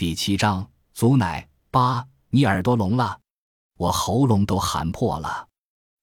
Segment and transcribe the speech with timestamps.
[0.00, 3.20] 第七章，祖奶八，你耳朵聋了，
[3.76, 5.46] 我喉咙都喊破了。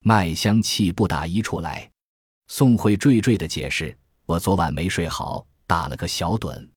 [0.04, 1.90] 麦香气不打一处来。
[2.46, 6.70] 宋慧惴惴的解释：“我昨晚没睡好，打了个小盹。”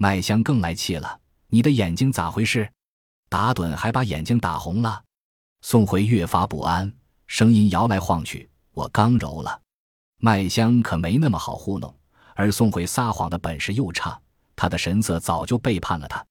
[0.00, 2.66] 麦香更来气了：“你的眼睛咋回事？
[3.28, 5.04] 打盹还把眼睛打红了？”
[5.60, 6.90] 宋慧越发不安，
[7.26, 9.60] 声音摇来晃去：“我刚揉了。”
[10.16, 11.94] 麦香可没那么好糊弄，
[12.34, 14.18] 而宋慧撒谎的本事又差，
[14.56, 16.24] 他的神色早就背叛了他。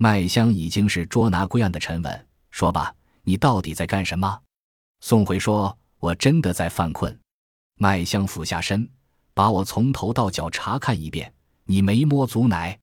[0.00, 4.40] 麦香已经是捉拿归案的沉稳，说吧，你到底在干什么？
[5.00, 7.18] 宋慧说：“我真的在犯困。”
[7.74, 8.88] 麦香俯下身，
[9.34, 11.34] 把我从头到脚查看一遍。
[11.64, 12.78] 你没摸足奶？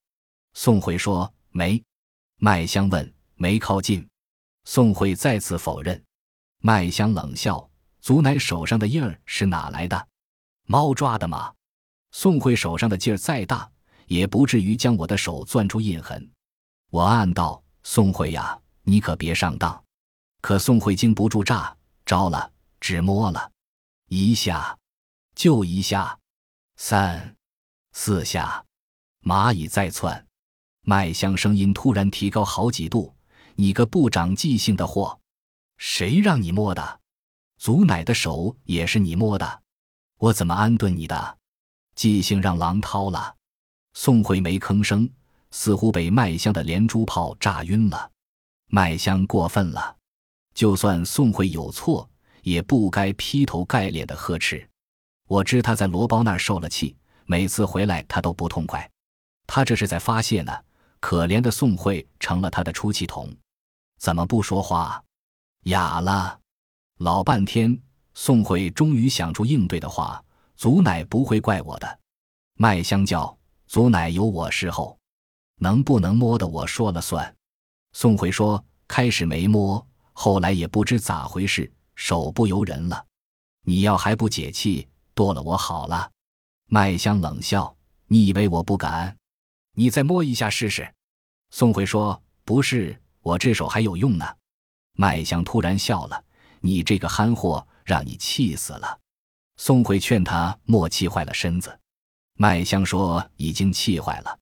[0.56, 1.82] 宋慧说没。
[2.38, 4.06] 麦香问：没靠近？
[4.66, 6.04] 宋慧再次否认。
[6.60, 7.70] 麦香冷笑：
[8.02, 10.08] 足奶手上的印儿是哪来的？
[10.68, 11.54] 猫抓的吗？
[12.12, 13.72] 宋慧手上的劲儿再大，
[14.08, 16.30] 也不至于将我的手攥出印痕。
[16.90, 19.84] 我暗道：宋慧呀，你可别上当。
[20.42, 23.52] 可宋慧经不住诈，招了，只摸了
[24.08, 24.78] 一下。
[25.36, 26.18] 就一下，
[26.78, 27.36] 三、
[27.92, 28.64] 四下，
[29.24, 30.26] 蚂蚁在窜。
[30.84, 33.14] 麦香声音突然提高好几度
[33.56, 35.20] ：“你个不长记性的货，
[35.78, 37.02] 谁让你摸的？
[37.58, 39.64] 祖奶的手也是你摸的，
[40.20, 41.38] 我怎么安顿你的？
[41.96, 43.36] 记性让狼掏了。”
[43.94, 45.10] 宋慧没吭声，
[45.52, 48.12] 似乎被麦香的连珠炮炸晕了。
[48.68, 49.96] 麦香过分了，
[50.54, 52.10] 就算宋慧有错，
[52.42, 54.68] 也不该劈头盖脸的呵斥。
[55.28, 58.90] 我知他在罗包那儿受了气，每次回来他都不痛快，
[59.48, 60.52] 他这是在发泄呢。
[61.00, 63.32] 可怜的宋慧成了他的出气筒，
[64.00, 65.04] 怎么不说话？
[65.66, 66.40] 哑了，
[66.98, 67.80] 老半天，
[68.16, 70.24] 宋慧终于想出应对的话
[70.58, 72.00] ：“祖奶不会怪我的。”
[72.58, 74.98] 麦香叫：“祖奶有我侍候，
[75.58, 77.36] 能不能摸的我说了算。”
[77.94, 83.06] 宋慧说：“开始没摸，后来也不知咋回事，手不由人了。
[83.64, 86.12] 你要还不解气？”剁了我好了，
[86.68, 87.74] 麦香冷笑
[88.08, 89.16] ：“你以为我不敢？
[89.76, 90.94] 你再摸一下试试。”
[91.52, 94.26] 宋慧说：“不是，我这手还有用呢。”
[94.98, 96.22] 麦香突然笑了
[96.60, 99.00] ：“你这个憨货，让你气死了。”
[99.56, 101.80] 宋慧劝他莫气坏了身子。
[102.34, 104.38] 麦香说：“已经气坏了。”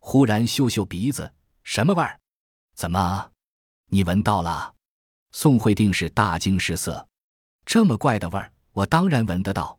[0.00, 2.18] 忽然嗅嗅鼻子，什么味儿？
[2.74, 3.30] 怎么？
[3.86, 4.74] 你闻到了？
[5.32, 7.06] 宋慧定是大惊失色
[7.64, 9.78] ：“这么怪的味儿，我当然闻得到。”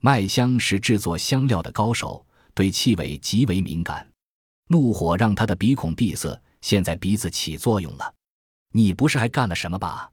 [0.00, 4.08] 麦香是制作香料的高手，对气味极为敏感。
[4.68, 8.14] 怒火让他的鼻孔闭塞，现在鼻子起作用了。
[8.72, 10.10] 你不是还干了什么吧？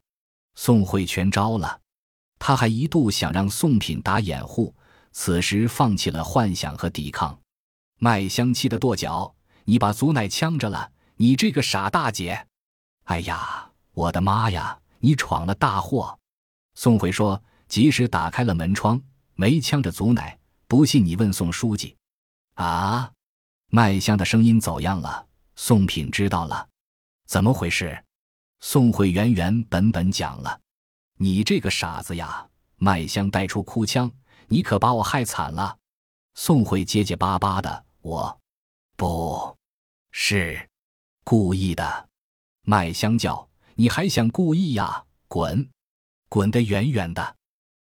[0.55, 1.79] 宋慧全招了。
[2.39, 4.73] 他还一度想让宋品打掩护，
[5.11, 7.37] 此时放弃了幻想和抵抗。
[7.99, 9.35] 麦香气得跺脚
[9.65, 10.91] ：“你把祖奶呛着了！
[11.17, 12.47] 你这个傻大姐！
[13.03, 14.79] 哎呀，我的妈呀！
[14.99, 16.19] 你闯了大祸！”
[16.75, 19.01] 宋慧说，及时打开了门窗。
[19.35, 21.97] 没呛着祖奶，不信你问宋书记。
[22.55, 23.11] 啊！
[23.69, 25.27] 麦香的声音走样了。
[25.55, 26.67] 宋品知道了，
[27.27, 28.03] 怎么回事？
[28.59, 30.59] 宋慧原原本本讲了。
[31.17, 32.47] 你这个傻子呀！
[32.77, 34.11] 麦香带出哭腔，
[34.47, 35.77] 你可把我害惨了。
[36.33, 38.40] 宋慧结结巴巴的，我
[39.01, 39.57] 不
[40.11, 40.69] 是
[41.23, 42.07] 故意的。
[42.61, 45.07] 麦香叫，你还想故意呀？
[45.27, 45.71] 滚，
[46.29, 47.35] 滚得远远的。